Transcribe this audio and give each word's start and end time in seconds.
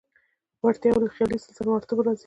وړتیاوې 0.63 0.99
له 1.01 1.07
خیالي 1.15 1.37
سلسله 1.45 1.69
مراتبو 1.71 2.01
راځي. 2.05 2.19